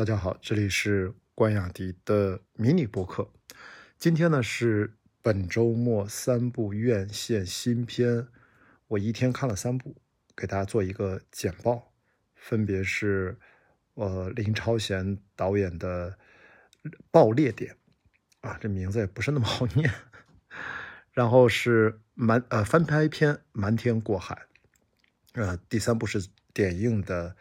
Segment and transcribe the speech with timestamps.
[0.00, 3.28] 大家好，这里是关雅迪的迷你播客。
[3.98, 8.26] 今天呢是本周末三部院线新片，
[8.88, 9.94] 我一天看了三部，
[10.34, 11.92] 给大家做一个简报。
[12.34, 13.36] 分别是
[13.92, 16.12] 呃林超贤导演的
[17.10, 17.76] 《爆裂点》
[18.48, 19.92] 啊，这名字也不是那么好念。
[21.12, 24.46] 然后是瞒呃翻拍片《瞒天过海》，
[25.42, 27.36] 呃第三部是点映的，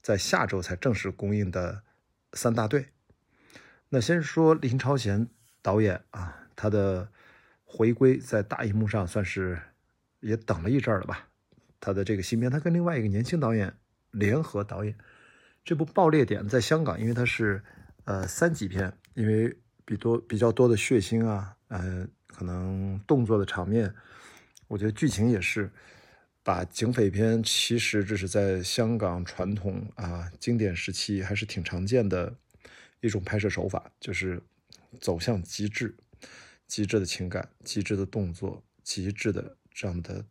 [0.00, 1.82] 在下周才正式公映的。
[2.34, 2.88] 三大队，
[3.88, 5.26] 那先说林超贤
[5.62, 7.08] 导演啊，他的
[7.64, 9.58] 回归在大荧幕上算是
[10.20, 11.28] 也等了一阵了吧。
[11.80, 13.74] 他的这个新片，他跟另外一个年轻导演
[14.10, 14.94] 联合导演
[15.64, 17.62] 这部《爆裂点》在香港，因为它是
[18.04, 23.94] 呃三级片，因为比多比较多的血腥啊，呃，可能动作的场面，
[24.68, 25.70] 我觉得剧情也是。
[26.44, 32.36] 把警匪片，其实这是在香港传统啊经典时期还是挺常见的
[33.00, 34.40] 一种拍摄手法，就是
[35.00, 35.96] 走向极致，
[36.66, 40.22] 极致的情感，极致的动作，极致的这样的，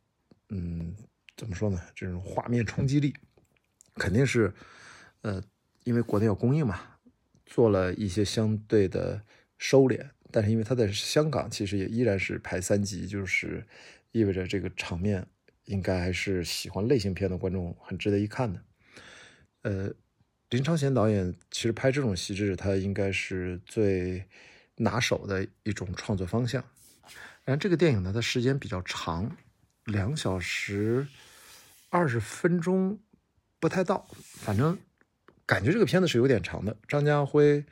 [0.50, 0.96] 嗯，
[1.36, 1.82] 怎么说呢？
[1.96, 3.16] 这种画面冲击力，
[3.96, 4.54] 肯定是，
[5.24, 5.44] 呃，
[5.84, 6.80] 因为国内要供应嘛，
[7.48, 9.24] 做了一些相对的
[9.58, 13.66] 收敛，但是因为它在香港其实也依然是排三级，就是
[14.12, 15.26] 意味着这个场面。
[15.66, 18.62] 应该还是喜欢类型片的观众很值得一看的。
[19.62, 19.90] 呃，
[20.50, 24.26] 林超贤导演其实拍这种戏制，他应该是最
[24.76, 26.64] 拿手的一种创作方向。
[27.46, 29.38] 然后这个电影呢，它时间比较长，
[29.86, 31.08] 两小时
[31.90, 33.00] 二十分钟
[33.60, 34.78] 不太到，反正
[35.46, 36.76] 感觉这个片子是有点长的。
[36.88, 37.64] 张家辉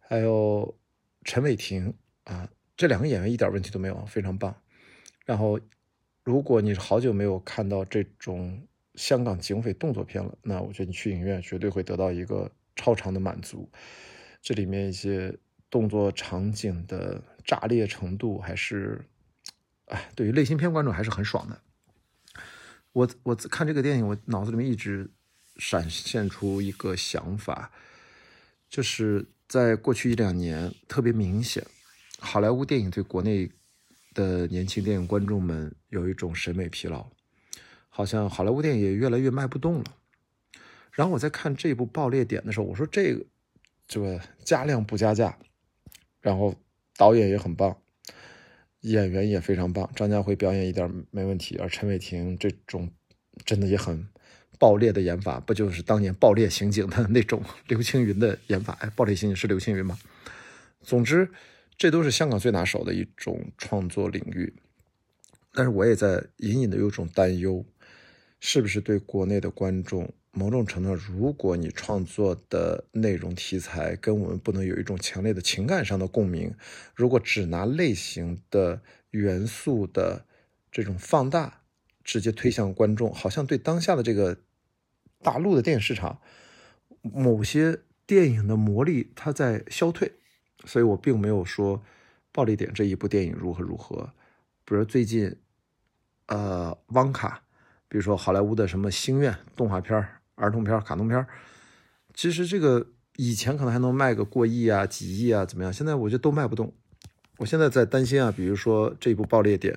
[0.00, 0.78] 还有
[1.24, 1.92] 陈伟霆
[2.24, 4.54] 啊，这两个演员一点问题都没有，非常棒。
[5.26, 5.60] 然后。
[6.26, 8.60] 如果你好久没有看到这种
[8.96, 13.70] 香港警匪动作片了，那我觉得你去影院绝对会得到一个超长的满足。
[14.42, 15.32] 这里面一些
[15.70, 19.00] 动作场景的炸裂程度，还是，
[19.84, 21.60] 哎，对于类型片观众还是很爽的。
[22.92, 25.08] 我我看这个电影，我脑子里面一直
[25.58, 27.70] 闪现出一个想法，
[28.68, 31.64] 就是在过去一两年特别明显，
[32.18, 33.48] 好莱坞电影对国内。
[34.16, 37.06] 的年轻电影观众们有一种审美疲劳，
[37.90, 39.84] 好像好莱坞电影也越来越卖不动了。
[40.90, 43.26] 然后我在看这部《爆裂点》的时候，我说这个
[43.86, 45.38] 这个加量不加价，
[46.22, 46.54] 然后
[46.96, 47.76] 导演也很棒，
[48.80, 52.90] 演员也非常棒，张家辉表演一点没问题，而陈伟霆这种
[53.44, 54.08] 真的也很
[54.58, 58.78] 爆裂的演法，不就是当年《爆裂刑警》的那种刘青云的演法？
[58.80, 59.98] 哎，《爆裂刑警》是刘青云吗？
[60.80, 61.28] 总之。
[61.78, 64.54] 这都是香港最拿手的一种创作领域，
[65.52, 67.64] 但是我也在隐隐的有种担忧，
[68.40, 76.54] 是不是对国内的观众，某种程度上，如果你创作的内容题材跟我们不能有一种强烈的情感上的共鸣，
[76.94, 80.24] 如果只拿类型的元素的
[80.72, 81.60] 这种放大，
[82.02, 84.38] 直接推向观众，好像对当下的这个
[85.20, 86.20] 大陆的电影市场，
[87.02, 90.12] 某些电影的魔力它在消退。
[90.66, 91.78] 所以我并没有说
[92.32, 94.10] 《暴力点》这一部电影如何如何，
[94.64, 95.34] 比如最近，
[96.26, 97.40] 呃，汪卡，
[97.88, 101.24] 比如说好莱坞的什么星愿动画片、儿童片、卡通片，
[102.12, 105.72] 其实这个以前可能还能卖个过亿啊、几亿啊，怎么样？
[105.72, 106.74] 现在我觉得都卖不动。
[107.38, 109.72] 我现在在担心啊，比如说这部《暴力点》，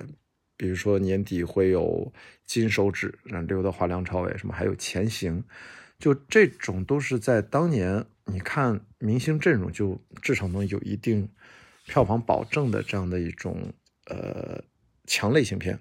[0.58, 2.12] 比如说年底会有
[2.46, 5.44] 《金手指》，让刘德华、梁朝伟什么，还有《潜行》，
[6.00, 8.06] 就这种都是在当年。
[8.32, 11.30] 你看明星阵容就至少能有一定
[11.86, 13.74] 票房保证的这样的一种
[14.06, 14.64] 呃
[15.06, 15.80] 强类型片，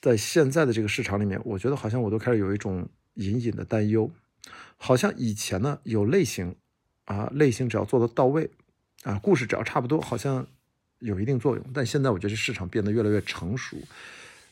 [0.00, 4.10] 在现在的这个市场里面，我觉得好像我都开始有一种隐隐的担忧，
[4.76, 6.56] 好像以前呢有类型
[7.04, 8.50] 啊类型只要做的到位
[9.02, 10.46] 啊故事只要差不多，好像
[10.98, 13.76] 有一定作用，但现在我觉得市场变得越来越成熟，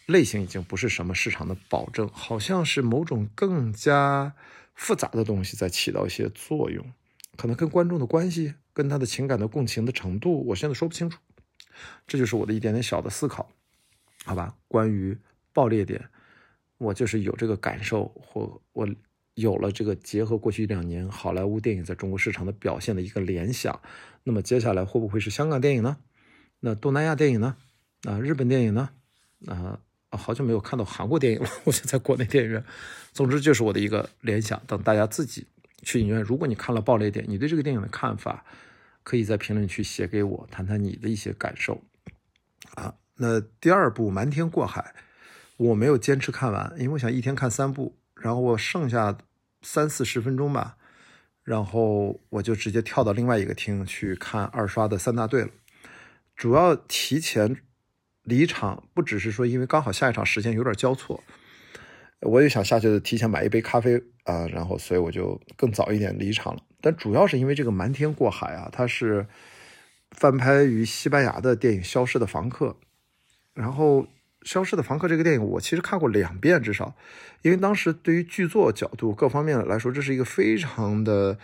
[0.07, 4.35] 类型已经不是什么市场的保证，好像是某种更加。
[4.81, 6.87] 复杂的东西在起到一些作用，
[7.39, 11.21] 可能跟观众的关系、跟他的情感的共情的程度，我现在说不清楚。
[12.05, 13.49] 这就是我的一点点小的思考，
[14.25, 14.57] 好吧？
[14.67, 15.17] 关于
[15.53, 16.05] 爆裂点，
[16.79, 18.89] 我就是有这个感受，或我
[19.35, 23.81] 有了这个结合过去一两年好莱坞电影在中国市场的表现的一个联想。
[24.25, 25.99] 那么接下来会不会是香港电影呢？
[26.59, 27.57] 那东南亚电影呢？
[28.03, 28.91] 啊，日本电影呢？
[29.47, 29.79] 啊？
[30.11, 31.49] 啊，好久没有看到韩国电影了。
[31.63, 32.65] 我现在国内电影院，
[33.13, 34.61] 总之就是我的一个联想。
[34.67, 35.47] 等大家自己
[35.83, 38.45] 去影院，如果你看了《爆裂点》，你对这个电影的看法，
[39.03, 41.83] 可以在评论区写给我，谈谈你的一些感受。
[42.75, 44.95] 啊，那第二部《瞒天过海》，
[45.57, 49.17] 我没有坚持看完，因为我想一天看三部，然后我剩下
[49.63, 50.77] 三四十分钟吧，
[51.43, 55.51] 然后我就直接跳到另外一个厅去看二刷的三大队了。
[56.37, 57.57] 主要提前
[58.23, 61.25] 离场，不只是说因为刚好下一场时间有点交错，
[62.23, 66.63] 我也想下去提前买一杯咖啡啊，然后所以我就更早一点离场了。
[66.81, 69.27] 但主要是因为这个瞒天过海啊，它是
[70.11, 72.67] 翻拍于西班牙的电影《消失的房客》，
[73.55, 74.03] 然后
[74.43, 76.95] 《消失的房客》这个电影我其实看过两遍至少，
[77.43, 81.39] 因为当时对于剧作角度各方面来说，这是一个非常的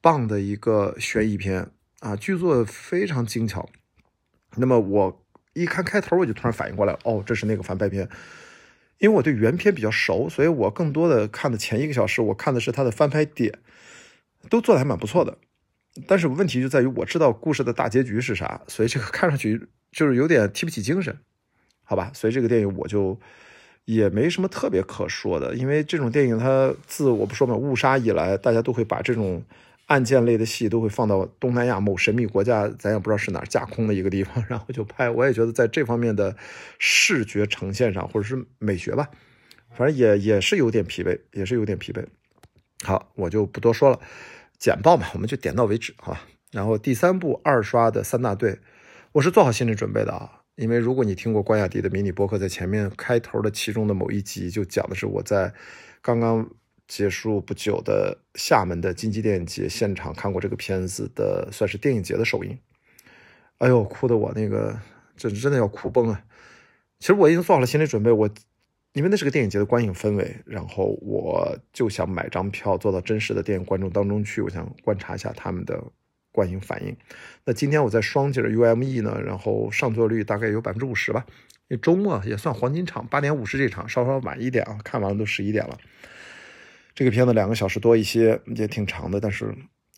[0.00, 1.70] 棒的一个悬疑片
[2.00, 3.68] 啊，剧作非常精巧。
[4.56, 5.24] 那么我
[5.54, 8.08] 一看开头，我就突然反应过来，哦，这是那个翻拍片。
[9.04, 13.52] 因为我对原片比较熟，所以我更多的看的前一个小时，我看的是它的翻拍点，
[14.48, 15.36] 都做的还蛮不错的。
[16.06, 21.14] 但是问题就在于我知道故事的大结局是啥，所以这个看上去就是有点提不起精神，
[21.82, 22.10] 好吧？
[22.14, 23.20] 所以这个电影我就
[23.84, 29.44] 也没什么特别可说的，因为这种电影它自我不说嘛，误杀以来，大家都会把这种。
[29.86, 35.10] 案件类的戏都会放到东南亚某神秘国家，咱也不知道是哪儿架空的一个地方，然后就拍。
[35.10, 36.34] 我也觉得在这方面的
[36.78, 39.10] 视觉呈现上，或者是美学吧，
[39.70, 42.04] 反正也也是有点疲惫，也是有点疲惫。
[42.82, 44.00] 好，我就不多说了，
[44.58, 46.22] 简报嘛，我们就点到为止，好吧？
[46.50, 48.60] 然后第三部二刷的三大队，
[49.12, 55.52] 我是做好心理准备的啊，因为如果你听过关雅迪的迷你播客，在前面开头的其中的某一集就讲的是我在
[56.00, 56.48] 刚刚。
[56.86, 62.58] 结束不久的厦门的金鸡电影节现场看过这个片子的，算是电影节的首映。
[63.58, 64.78] 哎呦，哭的我那个，
[65.16, 66.24] 这真的要哭崩啊！
[66.98, 68.28] 其实我已经做好了心理准备，我
[68.92, 75.82] 因为那是个电影节的观影氛围，然后我就想买张票坐到真实的电影观众当中去，我想观察一下他们的
[76.32, 76.96] 观影反应。
[77.44, 81.24] 那今天我在双井的 UME 呢，然后上座率大概有百分之五十吧。
[81.68, 85.78] 那周末也算黄金场，八点五十这场稍稍晚一点啊，看完了都十一点了。
[86.94, 89.52] 这个片子两个小时多一些，也挺长的，但是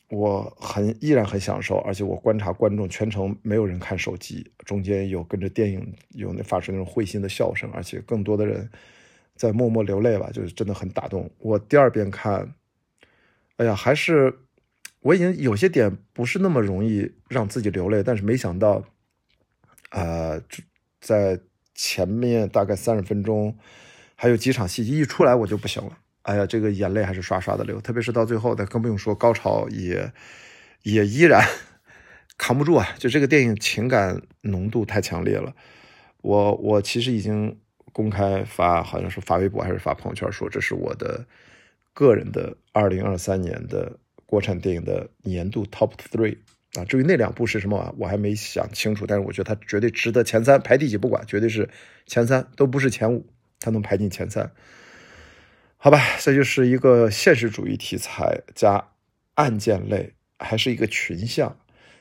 [0.08, 8.70] 我很依然很享受，而且我观察观众全程没有人看手机，中间有跟着电影有那发出那种会心的笑声，而且更多的人
[9.34, 11.58] 在默默流泪吧，就是真的很打动我。
[11.58, 12.54] 第二遍看，
[13.56, 14.32] 哎呀，还是
[15.00, 18.82] 我已经有些点不是那么容易让自己流泪，但是没想到，
[19.90, 20.40] 啊，
[21.00, 21.38] 在
[21.74, 23.54] 前面大概三十分钟，
[24.14, 25.98] 还有几场戏一出来我就不行了。
[26.26, 30.12] 哎呀，这个眼泪还是刷刷的流，特别是到最后，那更不用说高潮也
[30.82, 31.40] 也依然
[32.36, 32.88] 扛不住啊！
[32.98, 35.54] 就这个电影情感浓度太强烈了。
[36.22, 37.56] 我我其实已经
[37.92, 41.24] 公开发，好像是发微博还是发朋友圈，说这是我的
[41.94, 43.96] 个人的二零二三年的
[44.26, 46.36] 国产电影的年度 top three
[46.74, 46.84] 啊。
[46.86, 51.70] 至于那两部是什么，我还没想清楚，但是我觉得它绝对值得前三，排第几不管，绝对是
[52.04, 53.24] 前三，都不是前五，
[53.60, 54.50] 它能排进前三。
[55.86, 58.84] 好吧，这就是一个现实主义题材加
[59.34, 61.56] 案件类，还是一个群像，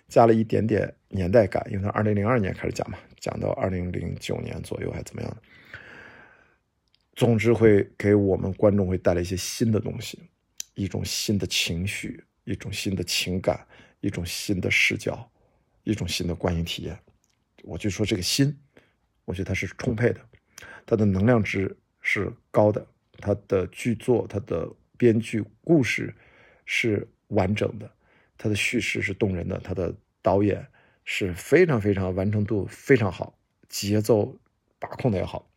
[0.08, 5.38] 加了一点点年代感，因为它二零零二年开始讲嘛，讲到二零零九年左右还怎么样
[7.14, 10.18] 总之会给我们观众会带来一些新的东西，
[10.74, 13.68] 一种新的情绪，一种新的情感，
[14.00, 15.30] 一种新的视角，
[15.84, 16.98] 一种新的观影体验。
[17.62, 18.58] 我就说这个新，
[19.26, 20.20] 我觉得它是充沛的，
[20.88, 22.84] 它的能量值是高的。
[23.20, 26.14] 他的剧作，他的编剧，故事
[26.66, 27.90] 是完整的，
[28.38, 30.66] 他的叙事是动人的，他的导演
[31.04, 33.38] 是非常非常完成度非常好，
[33.70, 34.38] 节奏
[34.80, 35.50] 把控的也好。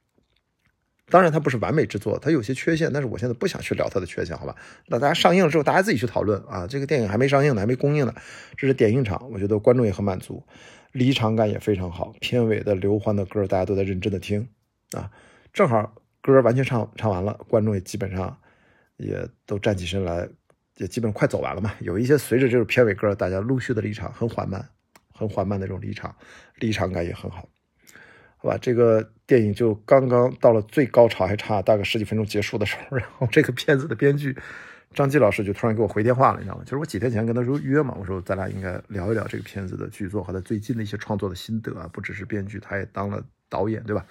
[1.11, 4.55] 当然，它不是完美之作，它有些缺陷，但是我现在不想去聊它的缺陷，好吧？
[4.89, 6.67] 那大家上映了之后，大家自己去讨论啊。
[6.67, 8.15] 这个电影还没上映呢，还没公映呢，
[8.59, 10.45] 这是点映场，我觉得观众也很满足，
[10.93, 14.51] 离场感也非常好，片尾的刘欢的歌大家都在认真的听
[14.93, 15.11] 啊，
[15.55, 15.95] 正好。
[16.23, 18.37] 歌完全唱唱完了，观众也基本上
[18.97, 20.29] 也都站起身来，
[20.77, 21.73] 也基本快走完了嘛。
[21.81, 24.69] 有一些随着这种片尾歌，大家陆续的离场，很缓慢，
[25.15, 26.15] 很缓慢的这种离场，
[26.57, 27.49] 离场感也很好，
[28.37, 28.59] 好吧？
[28.61, 34.37] 这个电影就刚刚到了最高潮，还差大概十几分钟结束的时候，然后这个片子的编剧
[34.95, 36.63] 张基老师就突然给我回电话了，你知道吗？
[36.65, 44.05] 就是我几天前跟他说约嘛，我说咱俩应该聊一聊这个片子的剧作和他最近的一些创作的心得啊，不只是编剧，他也当了导演，对吧？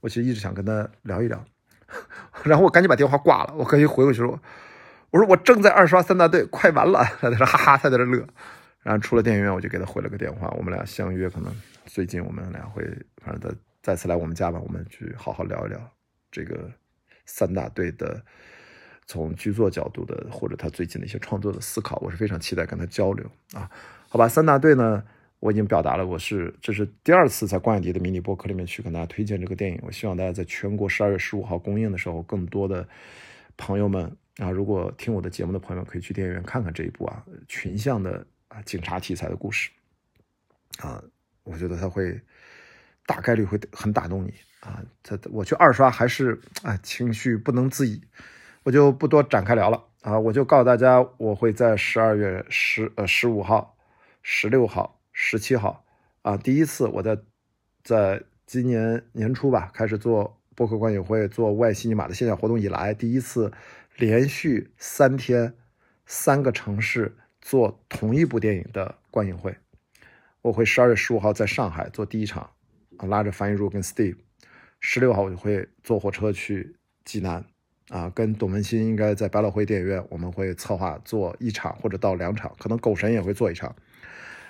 [0.00, 1.44] 我其实一直想跟他聊一聊。
[2.44, 4.40] 然后我赶紧把电话挂了，我赶紧回过去说
[5.10, 7.04] ：“我说我正在二刷三大队，快完了。
[7.20, 8.24] ”他在那：“哈哈，他在这乐。”
[8.82, 11.52] 然后出了电影院，我就给他回了个电话，我们俩相约，可能
[11.86, 12.82] 最近我们俩会，
[13.22, 15.78] 反正再再次来我们家吧，我们去好好聊一聊
[16.30, 16.70] 这个
[17.26, 18.22] 三大队的
[19.06, 23.68] 从剧作角度的，或者他最近的一些创作的思考，我是非常期待跟他交流啊。
[24.08, 25.02] 好吧，三大队呢？
[25.40, 29.80] 我已经表达了，我是这是第二次在关雅迪的迷你播客里面去跟大家推荐这个电影。
[29.82, 32.86] 我希望大家在全国十二月十五号公映的时候，更多的
[33.56, 34.04] 朋友们
[34.36, 39.70] 啊，如果听我的节目的朋友可以去电影院看看这一部啊，群像的啊警察题材的故事，
[40.78, 41.02] 啊，
[41.42, 42.20] 我觉得他会
[43.06, 44.84] 大概率会很打动你啊。
[45.02, 47.98] 他我去二刷还是啊情绪不能自已，
[48.62, 53.74] 我就不多展开聊了啊，我就告诉大家，我会在十二月十呃十五号、
[54.22, 55.84] 十六号、十七号。
[56.22, 57.18] 啊，第一次我在
[57.84, 63.52] 在今年年初吧开始做播客观影会，做外西尼玛的线下活动以来，第一次。
[63.96, 65.52] 连续三天，
[66.06, 69.54] 三个城市做同一部电影的观影会，
[70.40, 72.50] 我会十二月十五号在上海做第一场，
[72.96, 74.16] 啊，拉着翻译入跟 Steve，
[74.80, 77.44] 十六号我就会坐火车去济南，
[77.90, 83.76] 啊，跟董文新应该在百老汇电影院，我们会策划做一场或者到两场，可能狗神也会做一场，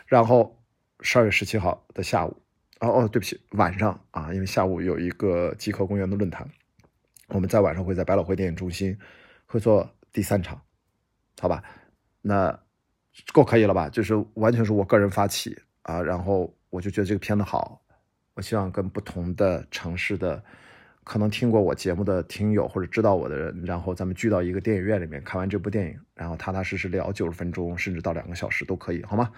[0.06, 0.59] 然后
[1.02, 2.36] 十二月十七号的下午，
[2.80, 6.48] 哦哦，对不起，晚上啊，因为下午有一个极客公园的论坛，
[7.28, 8.98] 我们在晚上会在百老汇电影中心。
[9.52, 10.62] 会做第三场，
[11.40, 11.60] 好吧，
[12.22, 12.56] 那
[13.32, 13.88] 够可以了吧？
[13.88, 17.82] 就是完全是我个人发起啊，然后我就觉得这个片子好，
[18.34, 20.40] 我希望跟不同的城市的
[21.02, 29.32] 可能听过我节目的听友或者知道我的人，然后咱们聚到一个电影院里面看完这部电影，然后踏踏实实聊九十分钟，甚至到两个小时都可以，好吗？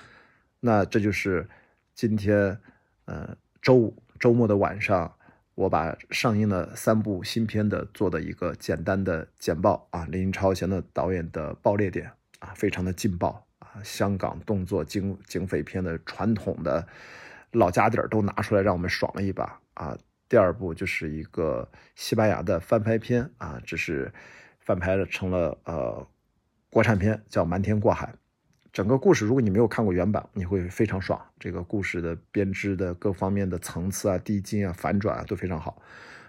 [0.65, 1.49] 那这就是
[1.95, 2.59] 今天，
[3.05, 5.15] 呃，周五周末的晚上。
[5.55, 16.89] 我把上映的三部新片的做的一个简单的简报啊，林超贤的导演的爆裂点啊，非常的劲爆啊，香港动作警警匪片的传统的
[17.51, 19.97] 老家底儿都拿出来让我们爽了一把啊。
[20.27, 24.11] 第二部就是一个西班牙的翻拍片啊，只是
[24.59, 26.09] 翻拍了成了呃
[26.71, 28.07] 国产片，叫《瞒天过海》。
[28.73, 31.21] 整个故事，如果你没有看过原版，你会非常爽。
[31.39, 35.83] 这个故事的编织的各方面的层次啊、递进啊、反转啊都非常好。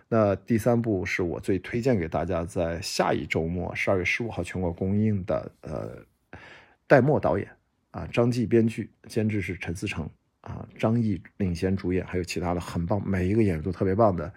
[0.10, 5.50] 那第三部是我最推荐给大家，在下一周末十二月十五号全国公映的。
[5.62, 5.98] 呃，
[6.86, 7.50] 戴墨导演
[7.92, 10.08] 啊，张继编剧，监制是陈思诚
[10.42, 14.34] 啊，张译领衔主演，还有其他的很棒，每一个演员都特别棒的。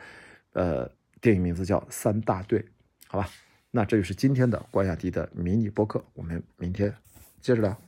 [0.53, 0.89] 呃，
[1.21, 2.61] 电影名字叫《三大队》，
[3.09, 3.29] 好吧？
[3.73, 6.95] 那这就是今天的关雅迪的迷你播客，我们明天
[7.41, 7.86] 接着聊。